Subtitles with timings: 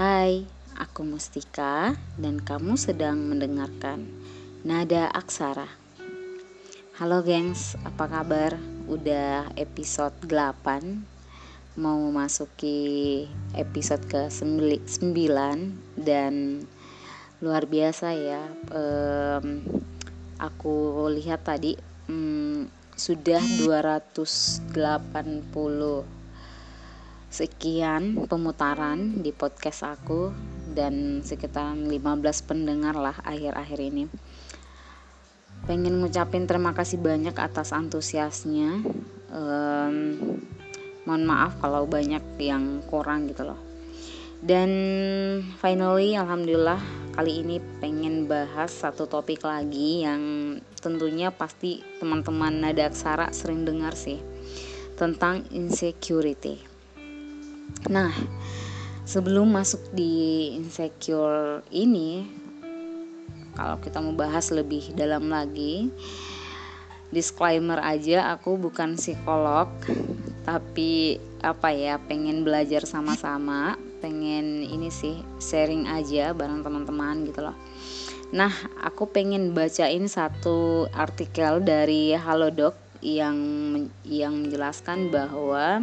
[0.00, 0.48] Hai,
[0.80, 4.08] aku Mustika dan kamu sedang mendengarkan
[4.64, 5.68] Nada Aksara.
[6.96, 8.56] Halo gengs, apa kabar?
[8.88, 14.88] Udah episode 8 Mau memasuki episode ke 9
[16.00, 16.64] Dan
[17.44, 19.60] luar biasa ya um,
[20.40, 21.76] Aku lihat tadi
[22.08, 22.64] um,
[22.96, 24.64] sudah 280
[27.30, 30.34] sekian pemutaran di podcast aku
[30.74, 31.94] dan sekitar 15
[32.42, 34.10] pendengar lah akhir-akhir ini.
[35.62, 38.82] Pengen ngucapin terima kasih banyak atas antusiasnya.
[39.30, 39.94] Um,
[41.06, 43.60] mohon maaf kalau banyak yang kurang gitu loh.
[44.42, 44.70] Dan
[45.62, 46.82] finally alhamdulillah
[47.14, 50.22] kali ini pengen bahas satu topik lagi yang
[50.80, 54.18] tentunya pasti teman-teman nada aksara sering dengar sih
[54.96, 56.69] tentang insecurity
[57.90, 58.14] Nah,
[59.06, 62.26] sebelum masuk di insecure ini,
[63.58, 65.90] kalau kita mau bahas lebih dalam lagi,
[67.10, 69.66] disclaimer aja, aku bukan psikolog,
[70.46, 77.56] tapi apa ya, pengen belajar sama-sama, pengen ini sih sharing aja bareng teman-teman gitu loh.
[78.30, 83.36] Nah, aku pengen bacain satu artikel dari Halodoc yang
[84.06, 85.82] yang menjelaskan bahwa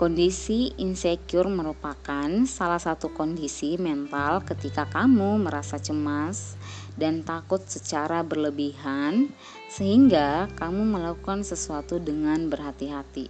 [0.00, 6.56] Kondisi insecure merupakan salah satu kondisi mental ketika kamu merasa cemas
[6.96, 9.28] dan takut secara berlebihan,
[9.68, 13.28] sehingga kamu melakukan sesuatu dengan berhati-hati.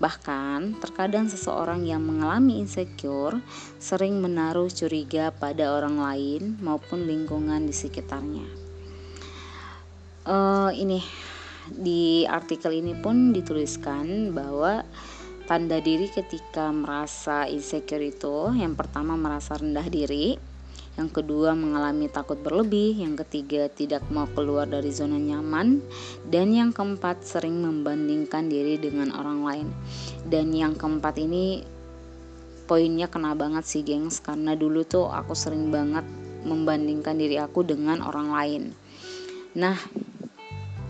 [0.00, 3.44] Bahkan, terkadang seseorang yang mengalami insecure
[3.76, 8.48] sering menaruh curiga pada orang lain maupun lingkungan di sekitarnya.
[10.24, 11.04] Uh, ini
[11.68, 14.88] di artikel ini pun dituliskan bahwa
[15.48, 18.52] tanda diri ketika merasa insecure itu.
[18.52, 20.36] Yang pertama merasa rendah diri.
[20.98, 25.78] Yang kedua mengalami takut berlebih, yang ketiga tidak mau keluar dari zona nyaman,
[26.26, 29.68] dan yang keempat sering membandingkan diri dengan orang lain.
[30.26, 31.62] Dan yang keempat ini
[32.66, 36.02] poinnya kena banget sih gengs, karena dulu tuh aku sering banget
[36.42, 38.62] membandingkan diri aku dengan orang lain.
[39.54, 39.78] Nah,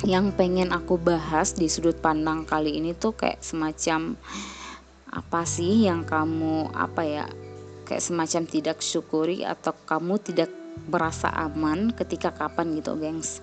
[0.07, 4.15] yang pengen aku bahas di sudut pandang kali ini tuh kayak semacam
[5.09, 7.25] apa sih yang kamu apa ya
[7.89, 10.53] kayak semacam tidak syukuri atau kamu tidak
[10.87, 13.43] merasa aman ketika kapan gitu gengs.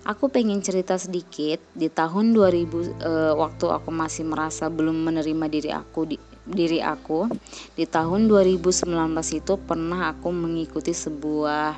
[0.00, 1.60] Aku pengen cerita sedikit.
[1.76, 6.80] Di tahun 2000 e, eh, waktu aku masih merasa belum menerima diri aku di, diri
[6.80, 7.28] aku
[7.76, 8.88] di tahun 2019
[9.36, 11.76] itu pernah aku mengikuti sebuah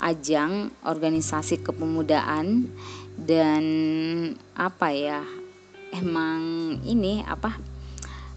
[0.00, 2.68] ajang organisasi kepemudaan
[3.16, 3.64] dan
[4.52, 5.20] apa ya
[5.96, 7.56] emang ini apa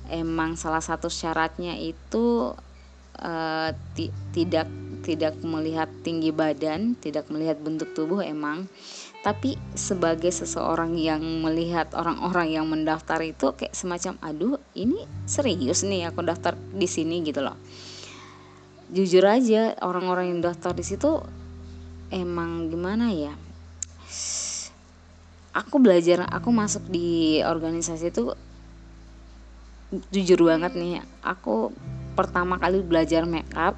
[0.09, 2.55] emang salah satu syaratnya itu
[3.19, 3.69] uh,
[4.31, 4.67] tidak
[4.99, 8.67] tidak melihat tinggi badan tidak melihat bentuk tubuh emang.
[9.19, 16.07] Tapi sebagai seseorang yang melihat orang-orang yang mendaftar itu kayak semacam aduh ini serius nih
[16.07, 17.59] aku daftar di sini gitu loh.
[18.89, 21.19] Jujur aja orang-orang yang daftar di situ
[22.09, 23.33] emang gimana ya?
[25.53, 28.33] Aku belajar aku masuk di organisasi itu
[30.13, 31.73] jujur banget nih aku
[32.13, 33.73] pertama kali belajar make up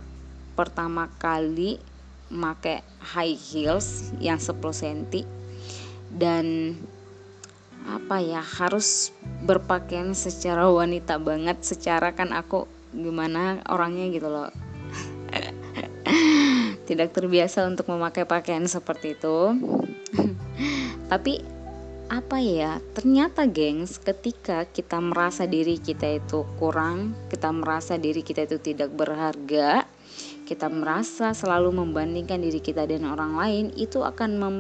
[0.60, 1.80] pertama kali
[2.28, 5.24] make high heels yang 10 cm
[6.12, 6.76] dan
[7.88, 9.16] apa ya harus
[9.48, 14.52] berpakaian secara wanita banget secara kan aku gimana orangnya gitu loh
[16.92, 19.56] tidak terbiasa untuk memakai pakaian seperti itu.
[21.12, 21.62] Tapi
[22.12, 28.52] apa ya ternyata gengs ketika kita merasa diri kita itu kurang kita merasa diri kita
[28.52, 29.88] itu tidak berharga
[30.44, 34.56] kita merasa selalu membandingkan diri kita dengan orang lain itu akan mem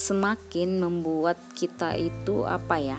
[0.00, 2.96] semakin membuat kita itu apa ya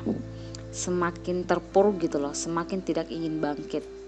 [0.70, 3.99] semakin terpuruk gitu loh semakin tidak ingin bangkit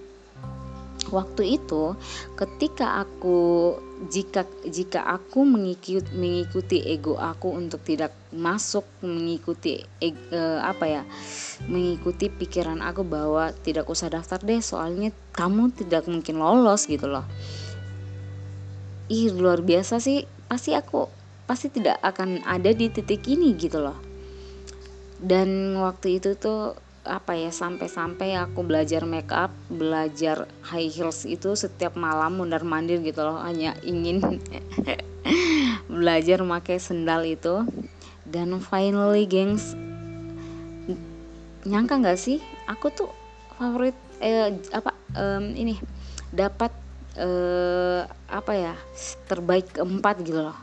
[1.14, 1.94] waktu itu
[2.40, 3.76] ketika aku
[4.10, 9.86] jika jika aku mengikuti mengikuti ego aku untuk tidak masuk mengikuti
[10.34, 11.04] uh, apa ya
[11.70, 17.28] mengikuti pikiran aku bahwa tidak usah daftar deh soalnya kamu tidak mungkin lolos gitu loh.
[19.12, 20.26] Ih luar biasa sih.
[20.48, 21.06] Pasti aku
[21.46, 24.00] pasti tidak akan ada di titik ini gitu loh.
[25.22, 31.58] Dan waktu itu tuh apa ya sampai-sampai aku belajar make up, belajar high heels itu
[31.58, 34.22] setiap malam mundar mandir gitu loh, hanya ingin
[35.90, 37.66] belajar pakai sendal itu.
[38.22, 39.74] Dan finally, gengs,
[41.66, 42.40] nyangka nggak sih,
[42.70, 43.10] aku tuh
[43.58, 45.78] favorit eh, apa um, ini
[46.32, 46.72] dapat
[47.18, 48.74] eh, apa ya
[49.28, 50.58] terbaik keempat gitu loh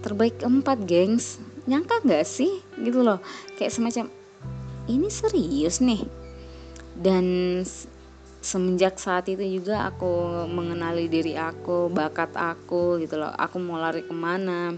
[0.00, 3.20] terbaik keempat gengs nyangka nggak sih gitu loh
[3.60, 4.08] kayak semacam
[4.90, 6.02] ini serius nih.
[6.98, 7.24] Dan
[8.40, 13.30] semenjak saat itu juga aku mengenali diri aku bakat aku gitu loh.
[13.30, 14.74] Aku mau lari ke mana.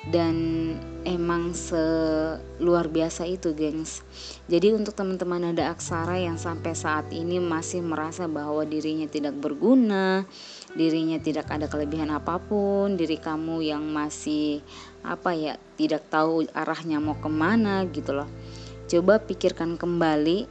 [0.00, 0.72] Dan
[1.04, 4.00] emang seluar biasa itu gengs.
[4.48, 10.24] Jadi untuk teman-teman ada aksara yang sampai saat ini masih merasa bahwa dirinya tidak berguna
[10.74, 14.62] dirinya tidak ada kelebihan apa pun diri kamu yang masih
[15.02, 18.28] apa ya tidak tahu arahnya mau ke mana gitu loh
[18.90, 20.50] coba pikirkan kembali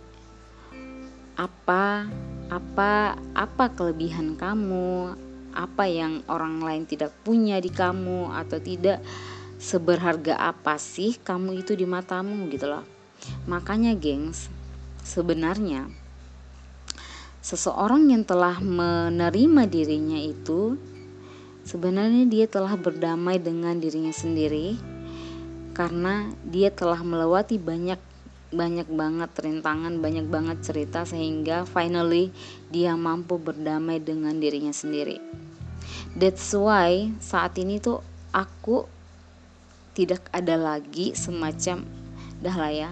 [1.36, 2.07] apa
[2.47, 5.19] apa apa kelebihan kamu?
[5.51, 8.31] Apa yang orang lain tidak punya di kamu?
[8.31, 9.03] Atau tidak
[9.59, 12.88] seberharga apa sih kamu itu di matamu gitu loh.
[13.44, 14.47] Makanya gengs
[15.03, 15.91] sebenarnya
[17.44, 20.80] seseorang yang telah menerima dirinya itu
[21.68, 24.80] sebenarnya dia telah berdamai dengan dirinya sendiri
[25.71, 28.09] karena dia telah melewati banyak
[28.50, 32.34] banyak banget rintangan, banyak banget cerita sehingga finally
[32.74, 35.22] dia mampu berdamai dengan dirinya sendiri.
[36.18, 38.01] That's why saat ini tuh
[38.34, 38.90] aku
[39.94, 41.84] tidak ada lagi semacam
[42.40, 42.92] dah lah ya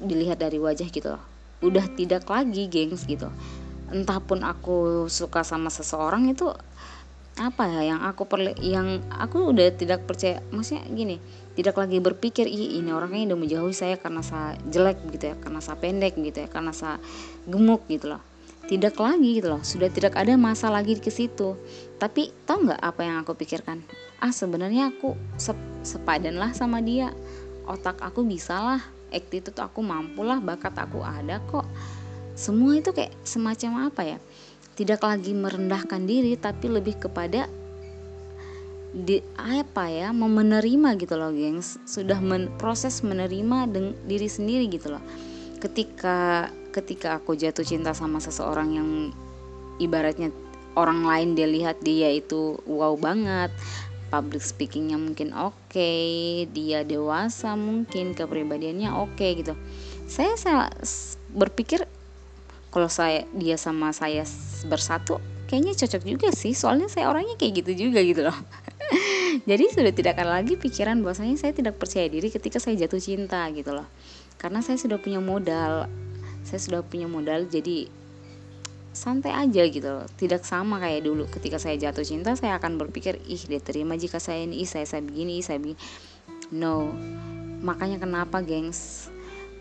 [0.00, 1.24] dilihat dari wajah gitu loh
[1.60, 3.28] udah tidak lagi gengs gitu
[3.92, 6.48] entah pun aku suka sama seseorang itu
[7.34, 11.18] apa ya yang aku perli yang aku udah tidak percaya maksudnya gini
[11.54, 15.62] tidak lagi berpikir ih ini orangnya udah menjauhi saya karena saya jelek gitu ya karena
[15.62, 16.98] saya pendek gitu ya karena saya
[17.46, 18.22] gemuk gitu loh.
[18.64, 21.54] Tidak lagi gitu loh sudah tidak ada masa lagi ke situ.
[22.02, 23.86] Tapi tau nggak apa yang aku pikirkan?
[24.18, 25.54] Ah sebenarnya aku sep
[25.86, 27.14] sepadan lah sama dia.
[27.70, 28.82] Otak aku bisa lah
[29.14, 31.70] attitude aku mampu lah bakat aku ada kok.
[32.34, 34.18] Semua itu kayak semacam apa ya
[34.74, 37.46] tidak lagi merendahkan diri tapi lebih kepada
[38.94, 41.82] di apa ya mau menerima gitu loh gengs.
[41.82, 45.02] Sudah men, proses menerima deng, diri sendiri gitu loh.
[45.58, 48.90] Ketika ketika aku jatuh cinta sama seseorang yang
[49.78, 50.30] ibaratnya
[50.74, 53.54] orang lain dia lihat dia itu wow banget
[54.10, 59.54] public speakingnya mungkin oke okay, dia dewasa mungkin kepribadiannya oke okay, gitu.
[60.06, 60.70] Saya saya
[61.34, 61.82] berpikir
[62.74, 64.26] kalau saya dia sama saya
[64.66, 66.50] bersatu kayaknya cocok juga sih.
[66.58, 68.34] Soalnya saya orangnya kayak gitu juga gitu loh.
[69.48, 73.46] Jadi sudah tidak akan lagi pikiran bahwasanya saya tidak percaya diri ketika saya jatuh cinta
[73.54, 73.86] gitu loh.
[74.34, 75.86] Karena saya sudah punya modal
[76.44, 77.88] saya sudah punya modal jadi
[78.94, 80.06] santai aja gitu loh.
[80.06, 84.20] Tidak sama kayak dulu ketika saya jatuh cinta saya akan berpikir ih dia terima jika
[84.20, 85.78] saya ini ih saya saya begini ih saya begini.
[86.50, 86.92] No.
[87.64, 89.08] Makanya kenapa gengs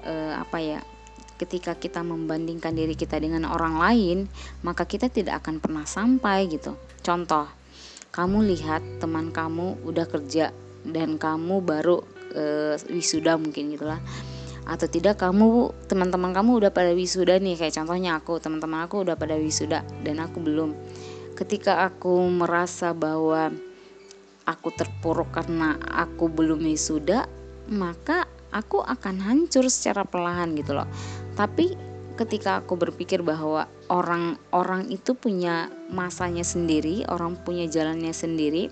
[0.03, 0.79] uh, apa ya
[1.43, 4.17] ketika kita membandingkan diri kita dengan orang lain
[4.63, 6.79] maka kita tidak akan pernah sampai gitu.
[7.03, 7.45] Contoh
[8.15, 10.55] kamu lihat teman kamu udah kerja
[10.87, 11.99] dan kamu baru
[12.35, 13.99] uh, wisuda mungkin gitulah
[14.63, 17.59] atau tidak kamu teman-teman kamu udah pada wisuda nih.
[17.59, 20.71] Kayak contohnya aku teman-teman aku udah pada wisuda dan aku belum.
[21.35, 23.51] Ketika aku merasa bahwa
[24.47, 27.27] aku terpuruk karena aku belum wisuda
[27.71, 30.87] maka aku akan hancur secara perlahan gitu loh
[31.33, 31.73] tapi
[32.13, 38.69] ketika aku berpikir bahwa orang-orang itu punya masanya sendiri orang punya jalannya sendiri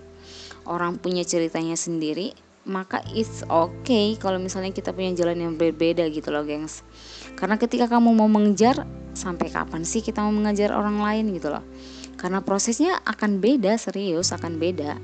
[0.70, 6.30] orang punya ceritanya sendiri maka it's okay kalau misalnya kita punya jalan yang berbeda gitu
[6.30, 6.86] loh gengs.
[7.34, 8.86] Karena ketika kamu mau mengejar
[9.18, 11.66] sampai kapan sih kita mau mengejar orang lain gitu loh?
[12.22, 15.02] Karena prosesnya akan beda serius akan beda.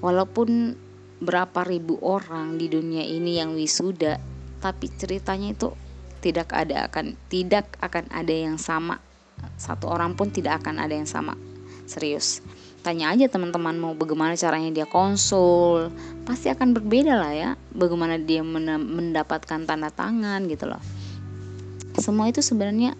[0.00, 0.80] Walaupun
[1.20, 4.22] berapa ribu orang di dunia ini yang wisuda
[4.62, 5.74] tapi ceritanya itu
[6.18, 8.98] tidak ada akan tidak akan ada yang sama.
[9.54, 11.38] Satu orang pun tidak akan ada yang sama.
[11.86, 12.42] Serius.
[12.82, 15.90] Tanya aja teman-teman mau bagaimana caranya dia konsul.
[16.26, 20.82] Pasti akan berbeda lah ya bagaimana dia mendapatkan tanda tangan gitu loh.
[21.98, 22.94] Semua itu sebenarnya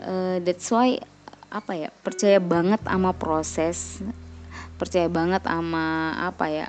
[0.00, 0.96] uh, that's why
[1.50, 3.98] apa ya percaya banget sama proses
[4.78, 6.66] percaya banget sama apa ya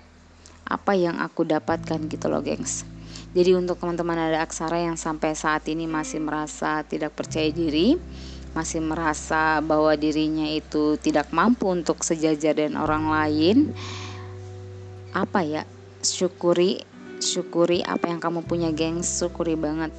[0.66, 2.82] apa yang aku dapatkan gitu loh gengs
[3.32, 7.96] jadi untuk teman-teman ada aksara yang sampai saat ini masih merasa tidak percaya diri
[8.52, 13.58] masih merasa bahwa dirinya itu tidak mampu untuk sejajar dengan orang lain
[15.16, 15.64] apa ya
[16.04, 16.84] syukuri
[17.22, 19.94] syukuri apa yang kamu punya gengs syukuri banget.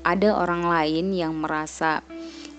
[0.00, 2.00] Ada orang lain yang merasa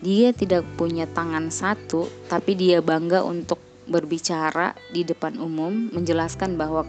[0.05, 3.57] dia tidak punya tangan satu tapi dia bangga untuk
[3.89, 6.85] berbicara di depan umum menjelaskan bahwa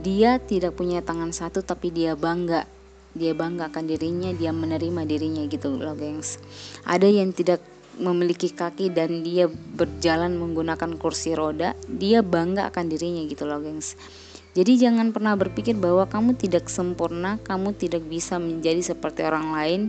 [0.00, 2.66] dia tidak punya tangan satu tapi dia bangga
[3.14, 6.42] dia banggakan dirinya dia menerima dirinya gitu loh gengs
[6.82, 7.62] ada yang tidak
[7.94, 13.94] memiliki kaki dan dia berjalan menggunakan kursi roda dia bangga akan dirinya gitu loh gengs
[14.54, 19.80] jadi jangan pernah berpikir bahwa kamu tidak sempurna, kamu tidak bisa menjadi seperti orang lain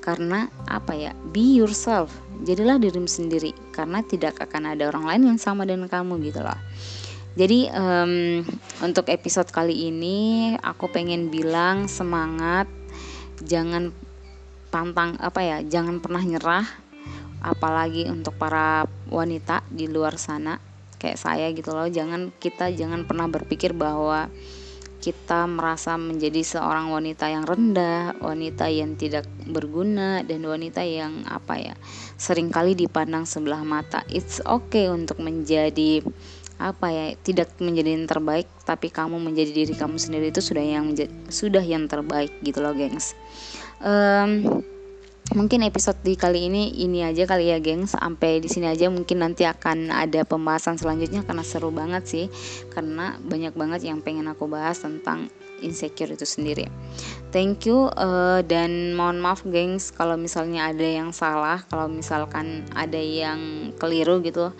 [0.00, 1.12] karena apa ya?
[1.36, 2.08] Be yourself.
[2.48, 6.56] Jadilah dirimu sendiri karena tidak akan ada orang lain yang sama dengan kamu gitu loh.
[7.36, 8.40] Jadi um,
[8.80, 12.64] untuk episode kali ini aku pengen bilang semangat,
[13.44, 13.92] jangan
[14.72, 16.64] pantang apa ya, jangan pernah nyerah,
[17.44, 20.56] apalagi untuk para wanita di luar sana
[20.96, 21.84] kayak saya gitu loh.
[21.92, 24.32] Jangan kita jangan pernah berpikir bahwa
[24.96, 31.60] kita merasa menjadi seorang wanita yang rendah, wanita yang tidak berguna dan wanita yang apa
[31.60, 31.74] ya
[32.16, 34.02] sering kali dipandang sebelah mata.
[34.08, 36.00] It's okay untuk menjadi
[36.56, 40.96] apa ya tidak menjadi yang terbaik tapi kamu menjadi diri kamu sendiri itu sudah yang
[41.28, 43.12] sudah yang terbaik gitu loh gengs.
[43.84, 44.64] Um,
[45.36, 49.20] mungkin episode di kali ini ini aja kali ya geng sampai di sini aja mungkin
[49.20, 52.26] nanti akan ada pembahasan selanjutnya karena seru banget sih.
[52.72, 55.28] Karena banyak banget yang pengen aku bahas tentang
[55.60, 56.68] insecure itu sendiri.
[57.32, 63.00] Thank you uh, dan mohon maaf gengs kalau misalnya ada yang salah kalau misalkan ada
[63.00, 64.52] yang keliru gitu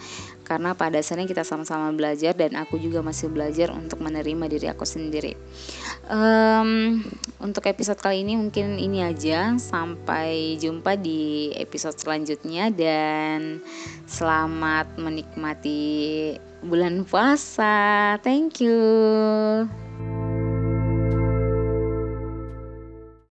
[0.46, 4.86] karena pada dasarnya kita sama-sama belajar dan aku juga masih belajar untuk menerima diri aku
[4.86, 5.34] sendiri.
[6.06, 7.02] Um,
[7.42, 9.58] untuk episode kali ini mungkin ini aja.
[9.58, 13.58] Sampai jumpa di episode selanjutnya dan
[14.06, 15.82] selamat menikmati
[16.62, 18.14] bulan puasa.
[18.22, 19.85] Thank you.